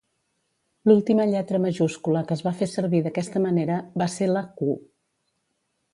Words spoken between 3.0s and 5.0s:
d'aquesta manera va ser la 'Q'.